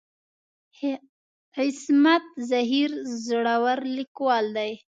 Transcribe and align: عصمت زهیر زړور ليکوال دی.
عصمت 1.59 2.25
زهیر 2.49 2.91
زړور 3.25 3.79
ليکوال 3.97 4.45
دی. 4.57 4.71